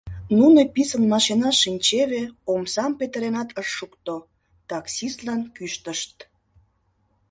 [0.39, 4.15] Нуно писын машинаш шинчеве, омсам петыренат ышт шукто,
[4.69, 6.15] таксистлан кӱштышт: